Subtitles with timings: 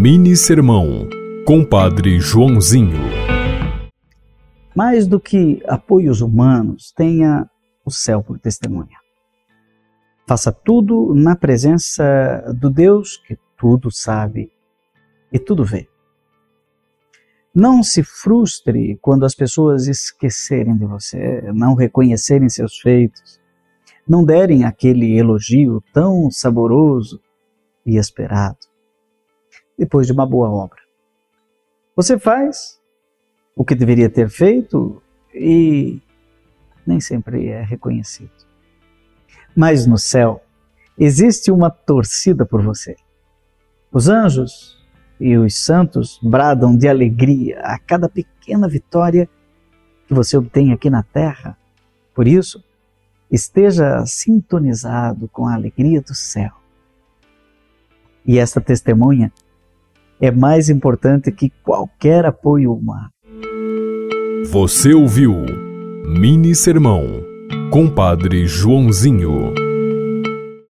[0.00, 1.08] Mini Sermão,
[1.44, 3.00] Compadre Joãozinho.
[4.72, 7.50] Mais do que apoios humanos, tenha
[7.84, 8.96] o céu por testemunha.
[10.24, 14.52] Faça tudo na presença do Deus que tudo sabe
[15.32, 15.88] e tudo vê.
[17.52, 23.40] Não se frustre quando as pessoas esquecerem de você, não reconhecerem seus feitos,
[24.08, 27.20] não derem aquele elogio tão saboroso
[27.84, 28.68] e esperado
[29.78, 30.80] depois de uma boa obra.
[31.94, 32.80] Você faz
[33.54, 36.00] o que deveria ter feito e
[36.86, 38.30] nem sempre é reconhecido.
[39.54, 40.42] Mas no céu
[40.98, 42.96] existe uma torcida por você.
[43.92, 44.76] Os anjos
[45.20, 49.28] e os santos bradam de alegria a cada pequena vitória
[50.06, 51.56] que você obtém aqui na terra.
[52.14, 52.62] Por isso,
[53.30, 56.52] esteja sintonizado com a alegria do céu.
[58.24, 59.32] E esta testemunha
[60.20, 63.08] é mais importante que qualquer apoio humano.
[64.50, 65.34] Você ouviu
[66.06, 67.06] Mini Sermão,
[67.70, 69.67] Compadre Joãozinho.